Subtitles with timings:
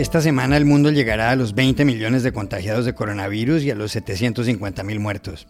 [0.00, 3.74] Esta semana el mundo llegará a los 20 millones de contagiados de coronavirus y a
[3.74, 5.46] los 750 mil muertos.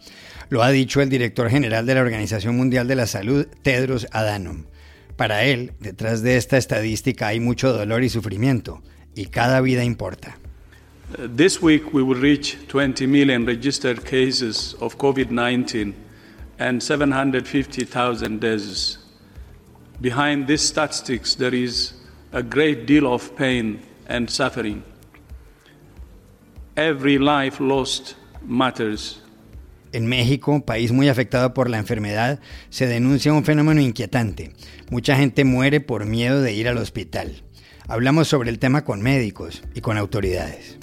[0.49, 4.65] Lo ha dicho el director general de la Organización Mundial de la Salud, Tedros Adhanom.
[5.15, 8.83] Para él, detrás de esta estadística hay mucho dolor y sufrimiento,
[9.15, 10.37] y cada vida importa.
[11.33, 15.93] This week we will reach 20 million registered cases of COVID-19
[16.59, 18.99] and 750,000 deaths.
[20.01, 21.93] Behind these statistics there is
[22.33, 23.79] a great deal of pain
[24.11, 24.83] and suffering.
[26.75, 28.13] Every life lost
[28.45, 29.21] matters.
[29.93, 34.53] En México, país muy afectado por la enfermedad, se denuncia un fenómeno inquietante.
[34.89, 37.43] Mucha gente muere por miedo de ir al hospital.
[37.87, 40.77] Hablamos sobre el tema con médicos y con autoridades.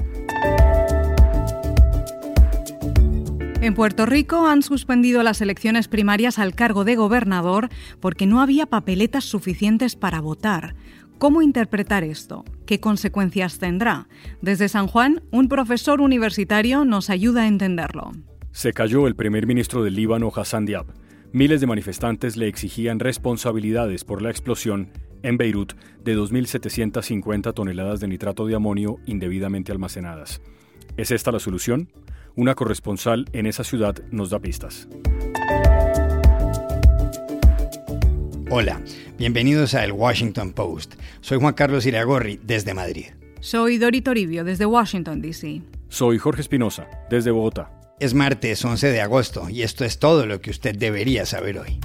[3.60, 8.66] En Puerto Rico han suspendido las elecciones primarias al cargo de gobernador porque no había
[8.66, 10.77] papeletas suficientes para votar.
[11.18, 12.44] ¿Cómo interpretar esto?
[12.64, 14.06] ¿Qué consecuencias tendrá?
[14.41, 18.12] Desde San Juan, un profesor universitario nos ayuda a entenderlo.
[18.52, 20.86] Se cayó el primer ministro del Líbano, Hassan Diab.
[21.33, 24.92] Miles de manifestantes le exigían responsabilidades por la explosión
[25.25, 25.72] en Beirut
[26.05, 30.41] de 2.750 toneladas de nitrato de amonio indebidamente almacenadas.
[30.97, 31.91] ¿Es esta la solución?
[32.36, 34.88] Una corresponsal en esa ciudad nos da pistas.
[38.50, 38.80] Hola,
[39.18, 40.94] bienvenidos a El Washington Post.
[41.20, 43.08] Soy Juan Carlos Iragorri desde Madrid.
[43.41, 45.60] Soy Dori Toribio desde Washington, D.C.
[45.91, 47.70] Soy Jorge Espinosa desde Bogotá.
[48.00, 51.78] Es martes 11 de agosto y esto es todo lo que usted debería saber hoy.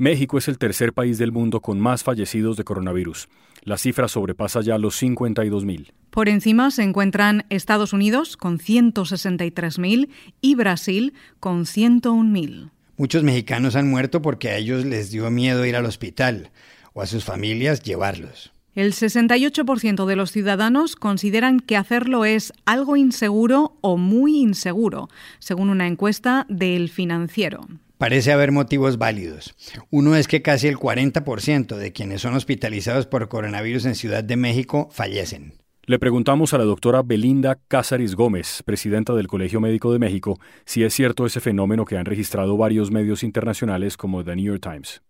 [0.00, 3.28] México es el tercer país del mundo con más fallecidos de coronavirus.
[3.64, 5.92] La cifra sobrepasa ya los 52.000.
[6.08, 10.08] Por encima se encuentran Estados Unidos con 163.000
[10.40, 12.70] y Brasil con 101.000.
[12.96, 16.48] Muchos mexicanos han muerto porque a ellos les dio miedo ir al hospital
[16.94, 18.54] o a sus familias llevarlos.
[18.74, 25.10] El 68% de los ciudadanos consideran que hacerlo es algo inseguro o muy inseguro,
[25.40, 27.68] según una encuesta del financiero.
[28.00, 29.54] Parece haber motivos válidos.
[29.90, 34.38] Uno es que casi el 40% de quienes son hospitalizados por coronavirus en Ciudad de
[34.38, 35.52] México fallecen.
[35.84, 40.82] Le preguntamos a la doctora Belinda Cázares Gómez, presidenta del Colegio Médico de México, si
[40.82, 45.02] es cierto ese fenómeno que han registrado varios medios internacionales como The New York Times.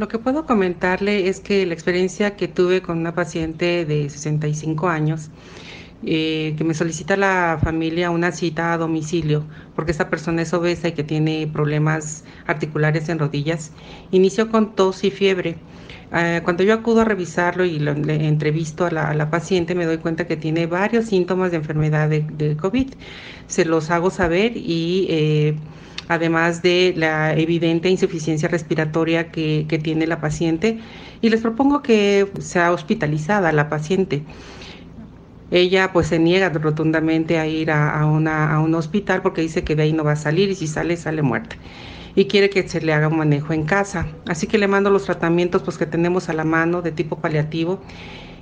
[0.00, 4.88] Lo que puedo comentarle es que la experiencia que tuve con una paciente de 65
[4.88, 5.30] años
[6.06, 9.44] eh, que me solicita la familia una cita a domicilio,
[9.76, 13.72] porque esta persona es obesa y que tiene problemas articulares en rodillas.
[14.10, 15.56] Inició con tos y fiebre.
[16.12, 20.26] Eh, cuando yo acudo a revisarlo y le entrevisto a la, paciente, me doy cuenta
[20.26, 22.88] que tiene varios síntomas de enfermedad de, COVID.
[23.46, 25.54] Se los hago saber y eh,
[26.08, 30.80] además de la evidente insuficiencia respiratoria que, que tiene la paciente,
[31.22, 34.24] y les propongo que sea hospitalizada la paciente.
[35.50, 39.74] Ella pues se niega rotundamente a ir a, una, a un hospital porque dice que
[39.74, 41.56] de ahí no va a salir y si sale, sale muerta.
[42.14, 44.06] Y quiere que se le haga un manejo en casa.
[44.26, 47.80] Así que le mando los tratamientos pues, que tenemos a la mano de tipo paliativo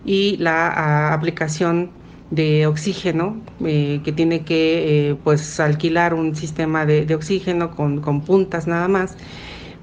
[0.05, 1.91] y la aplicación
[2.31, 8.01] de oxígeno, eh, que tiene que eh, pues alquilar un sistema de, de oxígeno con,
[8.01, 9.17] con puntas nada más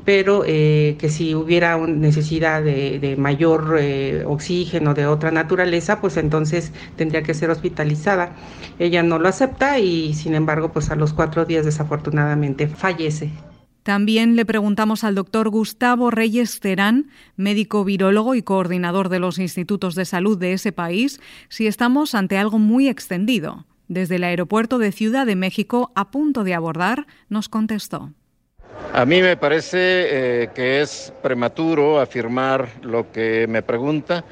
[0.06, 6.72] pero eh, que si hubiera necesidad de, mayor eh, oxígeno de otra naturaleza, pues entonces
[6.96, 8.36] tendría que ser hospitalizada.
[8.78, 13.32] Ella no lo acepta y sin embargo, pues a los cuatro días desafortunadamente fallece.
[13.82, 19.94] También le preguntamos al doctor Gustavo Reyes Terán, médico virólogo y coordinador de los institutos
[19.94, 23.66] de salud de ese país, si estamos ante algo muy extendido.
[23.88, 28.12] Desde el aeropuerto de Ciudad de México, a punto de abordar, nos contestó.
[28.96, 34.24] A mí me parece eh, que es prematuro afirmar lo que me pregunta.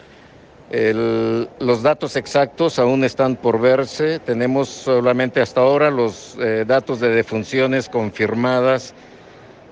[0.72, 4.19] los datos exactos aún están por verse.
[4.19, 8.94] Tenemos solamente hasta ahora los eh, datos de defunciones confirmadas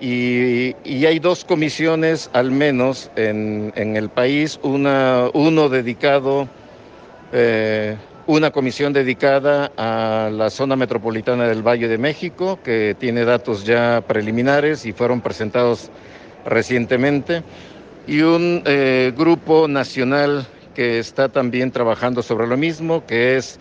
[0.02, 6.50] y, hay dos comisiones al menos en, el país, una, uno dedicado
[7.32, 7.96] eh,
[8.32, 14.02] una comisión dedicada a la zona metropolitana del Valle de México, que tiene datos ya
[14.08, 15.90] preliminares y fueron presentados
[16.46, 17.44] recientemente,
[18.08, 23.60] y un eh, grupo nacional que está también trabajando sobre lo mismo, que es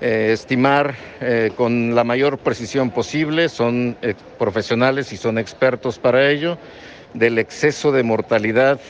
[0.00, 3.96] eh, estimar eh, con la mayor precisión posible, son
[4.36, 6.58] profesionales y son expertos para ello,
[7.14, 8.80] del exceso de mortalidad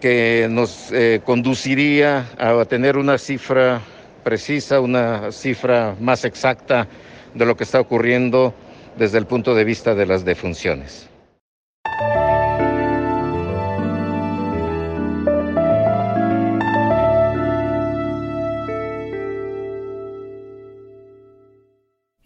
[0.00, 0.92] que nos
[1.24, 3.80] conduciría a tener una cifra
[4.24, 6.88] precisa, una cifra más exacta
[7.34, 8.54] de lo que está ocurriendo
[8.96, 11.08] desde el punto de vista de las defunciones.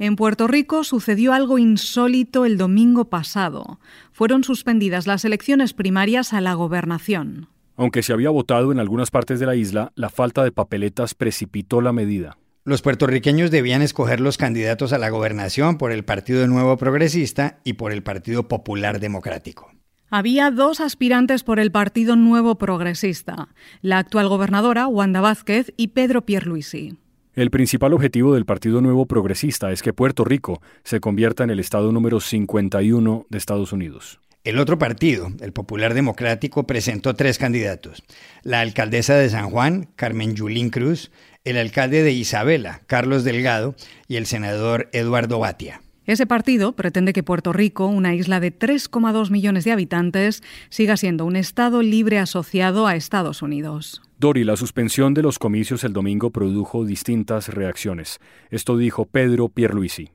[0.00, 3.80] En Puerto Rico sucedió algo insólito el domingo pasado.
[4.12, 7.48] Fueron suspendidas las elecciones primarias a la gobernación.
[7.78, 11.80] Aunque se había votado en algunas partes de la isla, la falta de papeletas precipitó
[11.80, 12.36] la medida.
[12.64, 17.75] Los puertorriqueños debían escoger los candidatos a la gobernación por el Partido Nuevo Progresista y
[17.75, 19.70] por el Partido Popular Democrático.
[20.10, 23.48] Había dos aspirantes por el Partido Nuevo Progresista,
[23.80, 26.96] la actual gobernadora Wanda Vázquez y Pedro Pierluisi.
[27.34, 31.60] El principal objetivo del Partido Nuevo Progresista es que Puerto Rico se convierta en el
[31.60, 34.19] estado número 51 de Estados Unidos.
[34.44, 38.02] El otro partido, el Popular Democrático, presentó tres candidatos.
[38.43, 41.11] La alcaldesa de San Juan, Carmen Yulín Cruz,
[41.44, 43.75] el alcalde de Isabela, Carlos Delgado,
[44.06, 45.82] y el senador Eduardo Batia.
[46.06, 51.26] Ese partido pretende que Puerto Rico, una isla de 3,2 millones de habitantes, siga siendo
[51.26, 54.00] un Estado libre asociado a Estados Unidos.
[54.19, 58.20] Dori, la suspensión de los comicios el domingo produjo distintas reacciones.
[58.50, 60.11] Esto dijo Pedro Pierluisi.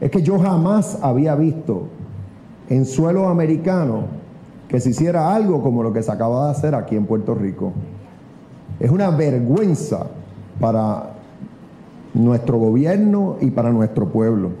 [0.00, 1.88] Es que yo jamás había visto
[2.70, 4.04] en suelo americano
[4.68, 7.74] que se hiciera algo como lo que se acaba de hacer aquí en Puerto Rico.
[8.78, 10.06] Es una vergüenza
[10.60, 11.16] para
[12.14, 14.52] nuestro gobierno y para nuestro pueblo.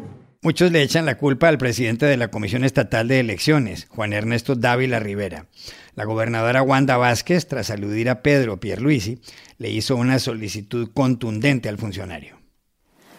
[0.42, 4.56] Muchos le echan la culpa al presidente de la Comisión Estatal de Elecciones, Juan Ernesto
[4.56, 5.46] Dávila Rivera.
[5.94, 9.20] La gobernadora Wanda Vázquez, tras aludir a Pedro Pierluisi,
[9.58, 12.36] le hizo una solicitud contundente al funcionario.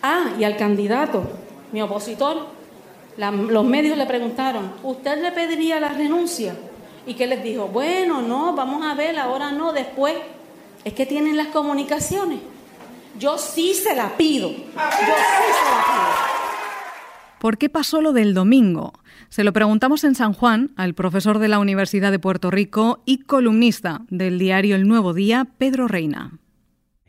[0.02, 1.24] Ah, y al candidato,
[1.72, 2.61] mi opositor,
[3.30, 6.56] los medios le preguntaron, ¿usted le pediría la renuncia?
[7.06, 7.68] ¿Y qué les dijo?
[7.68, 10.16] Bueno, no, vamos a ver, ahora no, después.
[10.84, 12.40] Es que tienen las comunicaciones.
[13.20, 14.50] Yo sí se la pido.
[14.50, 16.32] Yo sí se la pido.
[17.40, 18.94] ¿Por qué pasó lo del domingo?
[19.30, 23.20] Se lo preguntamos en San Juan al profesor de la Universidad de Puerto Rico y
[23.20, 26.32] columnista del diario El Nuevo Día, Pedro Reina.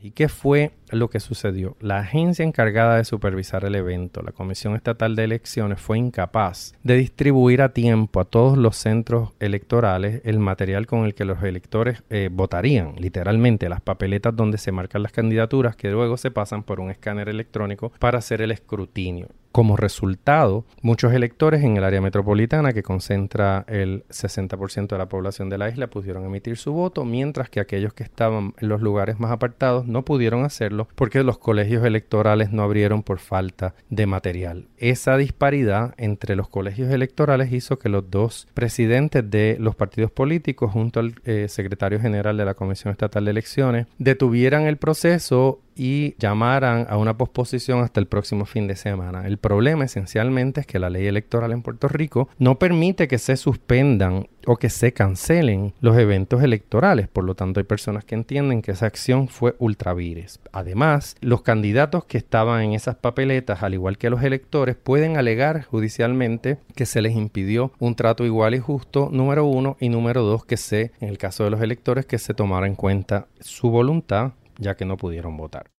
[0.05, 1.77] ¿Y qué fue lo que sucedió?
[1.81, 6.97] La agencia encargada de supervisar el evento, la Comisión Estatal de Elecciones, fue incapaz de
[6.97, 12.03] distribuir a tiempo a todos los centros electorales el material con el que los electores
[12.11, 16.81] eh, votarían, literalmente las papeletas donde se marcan las candidaturas que luego se pasan por
[16.81, 19.29] un escáner electrónico para hacer el escrutinio.
[19.53, 25.51] Como resultado, muchos electores en el área metropolitana, que concentra el 60% de la población
[25.51, 29.21] de la isla, pudieron emitir su voto, mientras que aquellos que estaban en los lugares
[29.21, 34.69] más apartados no pudieron hacerlo porque los colegios electorales no abrieron por falta de material.
[34.79, 40.73] Esa disparidad entre los colegios electorales hizo que los dos presidentes de los partidos políticos,
[40.73, 46.15] junto al eh, secretario general de la Comisión Estatal de Elecciones, detuvieran el proceso y
[46.19, 49.27] llamaran a una posposición hasta el próximo fin de semana.
[49.43, 54.29] Problema esencialmente es que la ley electoral en Puerto Rico no permite que se suspendan
[54.47, 57.09] o que se cancelen los eventos electorales.
[57.09, 60.41] Por lo tanto, hay personas que entienden que esa acción fue ultravires.
[60.53, 65.65] Además, los candidatos que estaban en esas papeletas, al igual que los electores, pueden alegar
[65.65, 70.47] judicialmente que se les impidió un trato igual y justo, número uno, y número dos,
[70.47, 74.33] que se, en el caso de los electores, que se tomara en cuenta su voluntad
[74.59, 75.71] ya que no pudieron votar.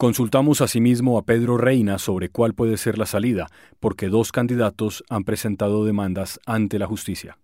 [0.00, 3.48] Consultamos asimismo a Pedro Reina sobre cuál puede ser la salida,
[3.80, 7.36] porque dos candidatos han presentado demandas ante la justicia.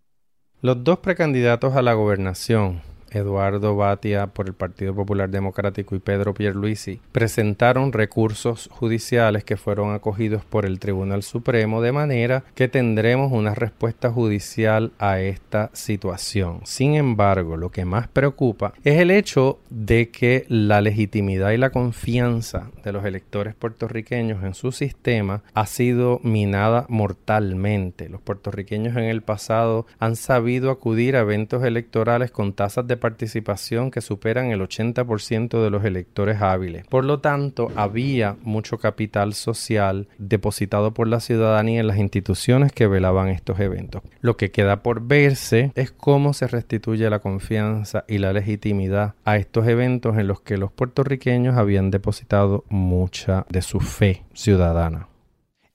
[0.63, 6.35] Los dos precandidatos a la gobernación, Eduardo Batia por el Partido Popular Democrático y Pedro
[6.35, 13.33] Pierluisi presentaron recursos judiciales que fueron acogidos por el Tribunal Supremo de manera que tendremos
[13.33, 16.61] una respuesta judicial a esta situación.
[16.65, 21.71] Sin embargo, lo que más preocupa es el hecho de que la legitimidad y la
[21.71, 28.09] confianza de los electores puertorriqueños en su sistema ha sido minada mortalmente.
[28.09, 33.91] Los puertorriqueños en el pasado han sabido acudir a eventos electorales con tasas de participación
[33.91, 36.87] que superan el 80% de los electores hábiles.
[36.87, 42.87] Por lo tanto, había mucho capital social depositado por la ciudadanía en las instituciones que
[42.87, 44.03] velaban estos eventos.
[44.21, 49.37] Lo que queda por verse es cómo se restituye la confianza y la legitimidad a
[49.37, 55.09] estos eventos en los que los puertorriqueños habían depositado mucha de su fe ciudadana.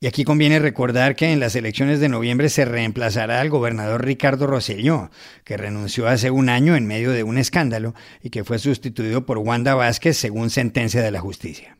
[0.03, 4.47] Y aquí conviene recordar que en las elecciones de noviembre se reemplazará al gobernador Ricardo
[4.47, 5.11] Rosselló,
[5.43, 7.93] que renunció hace un año en medio de un escándalo
[8.23, 11.77] y que fue sustituido por Wanda Vázquez según sentencia de la justicia.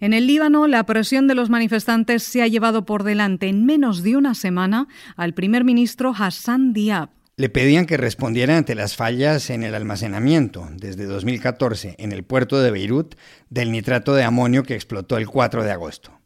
[0.00, 4.02] En el Líbano, la presión de los manifestantes se ha llevado por delante en menos
[4.02, 9.50] de una semana al primer ministro Hassan Diab, le pedían que respondiera ante las fallas
[9.50, 13.14] en el almacenamiento desde 2014 en el puerto de Beirut
[13.48, 16.19] del nitrato de amonio que explotó el 4 de agosto.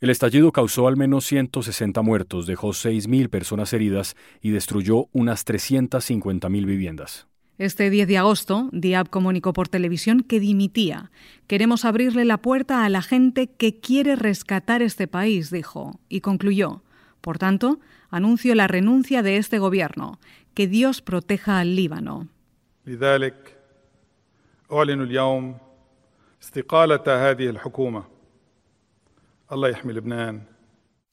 [0.00, 6.64] El estallido causó al menos 160 muertos, dejó 6.000 personas heridas y destruyó unas 350.000
[6.64, 7.26] viviendas.
[7.58, 11.10] Este 10 de agosto, Diab comunicó por televisión que dimitía.
[11.48, 16.84] Queremos abrirle la puerta a la gente que quiere rescatar este país, dijo, y concluyó.
[17.20, 20.20] Por tanto, anuncio la renuncia de este gobierno.
[20.54, 22.28] Que Dios proteja al Líbano.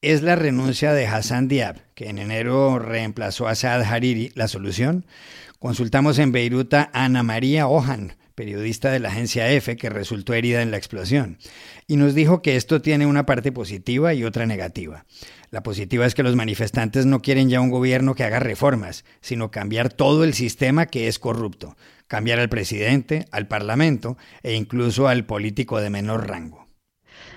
[0.01, 5.05] ¿Es la renuncia de Hassan Diab, que en enero reemplazó a Saad Hariri, la solución?
[5.57, 10.61] Consultamos en Beirut a Ana María Ojan, periodista de la agencia EFE que resultó herida
[10.61, 11.37] en la explosión,
[11.87, 15.05] y nos dijo que esto tiene una parte positiva y otra negativa.
[15.49, 19.49] La positiva es que los manifestantes no quieren ya un gobierno que haga reformas, sino
[19.49, 21.77] cambiar todo el sistema que es corrupto,
[22.07, 26.64] cambiar al presidente, al parlamento e incluso al político de menor rango.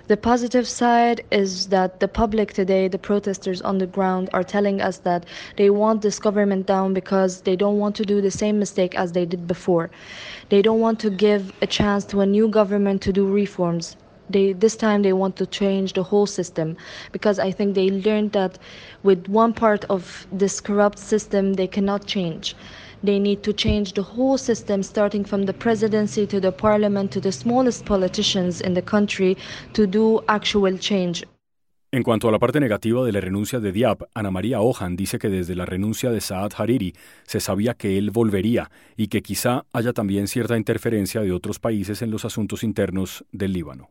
[0.08, 4.80] The positive side is that the public today, the protesters on the ground, are telling
[4.80, 8.58] us that they want this government down because they don't want to do the same
[8.58, 9.90] mistake as they did before.
[10.48, 13.96] They don't want to give a chance to a new government to do reforms.
[14.30, 16.78] They, this time they want to change the whole system
[17.12, 18.58] because I think they learned that
[19.02, 22.56] with one part of this corrupt system they cannot change.
[23.04, 27.20] They need to change the whole system, starting from the presidency to the parliament to
[27.20, 29.36] the smallest politicians in the country,
[29.72, 31.24] to do actual change.
[31.90, 35.18] En cuanto a la parte negativa de la renuncia de Diab, Ana María Ojan dice
[35.18, 39.64] que desde la renuncia de Saad Hariri se sabía que él volvería y que quizá
[39.72, 43.88] haya también cierta interferencia de otros países en los asuntos internos del Líbano.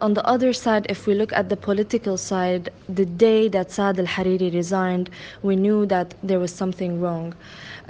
[0.00, 3.98] On the other side, if we look at the political side, the day that Saad
[3.98, 5.10] al Hariri resigned,
[5.42, 7.34] we knew that there was something wrong.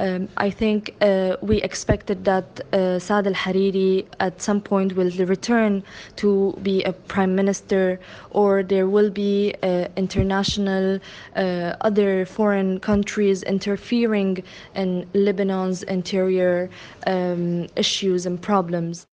[0.01, 5.13] Um, I think uh, we expected that uh, Saad al Hariri at some point will
[5.27, 5.85] return
[6.17, 8.01] to be a prime minister,
[8.33, 10.99] or there will be uh, international,
[11.37, 14.43] uh, other foreign countries interfering
[14.75, 16.69] in Lebanon's interior
[17.07, 19.07] um, issues and problems.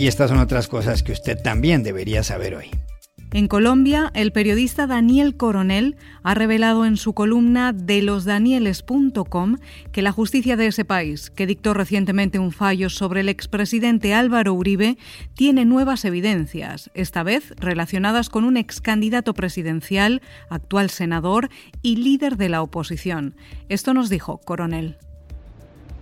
[0.00, 2.70] Y estas son otras cosas que usted también debería saber hoy.
[3.34, 9.58] En Colombia, el periodista Daniel Coronel ha revelado en su columna de losdanieles.com
[9.92, 14.54] que la justicia de ese país, que dictó recientemente un fallo sobre el expresidente Álvaro
[14.54, 14.96] Uribe,
[15.34, 21.50] tiene nuevas evidencias, esta vez relacionadas con un ex candidato presidencial, actual senador
[21.82, 23.36] y líder de la oposición.
[23.68, 24.96] Esto nos dijo Coronel.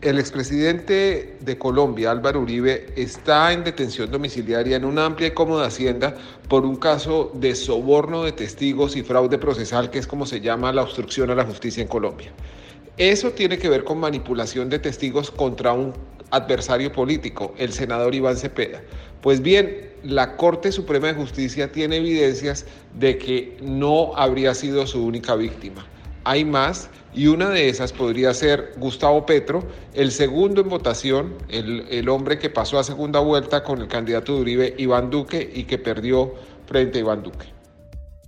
[0.00, 5.66] El expresidente de Colombia, Álvaro Uribe, está en detención domiciliaria en una amplia y cómoda
[5.66, 6.14] hacienda
[6.48, 10.72] por un caso de soborno de testigos y fraude procesal, que es como se llama
[10.72, 12.30] la obstrucción a la justicia en Colombia.
[12.96, 15.92] Eso tiene que ver con manipulación de testigos contra un
[16.30, 18.80] adversario político, el senador Iván Cepeda.
[19.20, 25.04] Pues bien, la Corte Suprema de Justicia tiene evidencias de que no habría sido su
[25.04, 25.84] única víctima.
[26.28, 32.06] Hay más y una de esas podría ser Gustavo Petro, el segundo en votación, el,
[32.10, 35.78] hombre que pasó a segunda vuelta con el candidato de Uribe, Iván Duque, y que
[35.78, 36.34] perdió
[36.66, 37.46] frente a Iván Duque.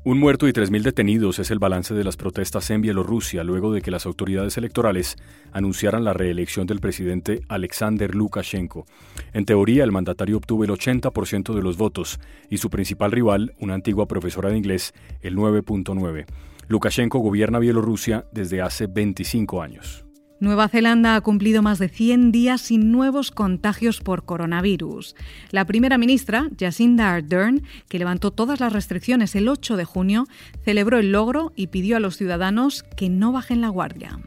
[0.03, 3.83] Un muerto y 3.000 detenidos es el balance de las protestas en Bielorrusia luego de
[3.83, 5.17] que las autoridades electorales
[5.53, 8.87] anunciaran la reelección del presidente Alexander Lukashenko.
[9.35, 13.75] En teoría, el mandatario obtuvo el 80% de los votos y su principal rival, una
[13.75, 16.25] antigua profesora de inglés, el 9.9%.
[16.71, 20.07] Lukashenko gobierna Bielorrusia desde hace 25 años.
[20.39, 25.17] Nueva Zelanda ha cumplido más de 100 días sin nuevos contagios por coronavirus.
[25.51, 30.27] La primera ministra, Jacinda Ardern, que levantó todas las restricciones el 8 de junio,
[30.65, 34.21] celebró el logro y pidió a los ciudadanos que no bajen la guardia.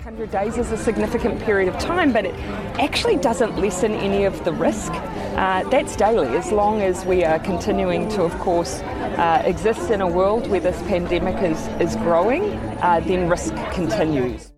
[0.00, 2.34] 100 days is a significant period of time, but it
[2.80, 4.90] actually doesn't lessen any of the risk.
[4.92, 10.00] Uh, that's daily, as long as we are continuing to, of course, uh, exist in
[10.00, 12.44] a world where this pandemic is, is growing,
[12.80, 14.50] uh, then risk continues.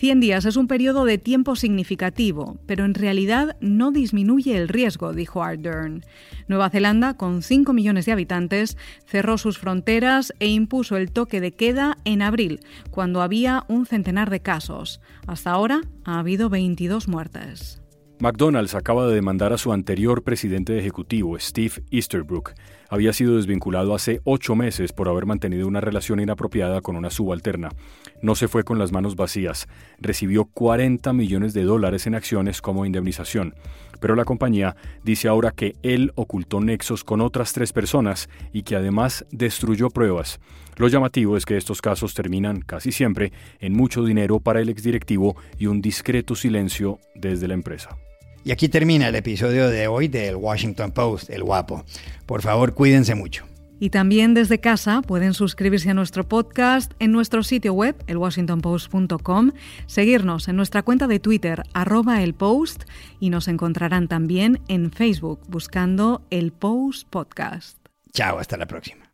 [0.00, 5.12] 100 días es un periodo de tiempo significativo, pero en realidad no disminuye el riesgo,
[5.12, 6.00] dijo Ardern.
[6.48, 11.52] Nueva Zelanda, con 5 millones de habitantes, cerró sus fronteras e impuso el toque de
[11.52, 15.02] queda en abril, cuando había un centenar de casos.
[15.26, 17.82] Hasta ahora ha habido 22 muertes.
[18.20, 22.52] McDonald's acaba de demandar a su anterior presidente ejecutivo, Steve Easterbrook.
[22.90, 27.70] Había sido desvinculado hace ocho meses por haber mantenido una relación inapropiada con una subalterna.
[28.20, 29.68] No se fue con las manos vacías.
[30.00, 33.54] Recibió 40 millones de dólares en acciones como indemnización.
[34.00, 38.76] Pero la compañía dice ahora que él ocultó nexos con otras tres personas y que
[38.76, 40.40] además destruyó pruebas.
[40.76, 45.36] Lo llamativo es que estos casos terminan casi siempre en mucho dinero para el exdirectivo
[45.58, 47.96] y un discreto silencio desde la empresa.
[48.44, 51.84] Y aquí termina el episodio de hoy del Washington Post, el guapo.
[52.26, 53.44] Por favor, cuídense mucho.
[53.80, 59.52] Y también desde casa pueden suscribirse a nuestro podcast en nuestro sitio web, elwashingtonpost.com,
[59.86, 62.84] seguirnos en nuestra cuenta de Twitter, arroba el post,
[63.20, 67.78] y nos encontrarán también en Facebook buscando el Post Podcast.
[68.12, 69.09] Chao, hasta la próxima.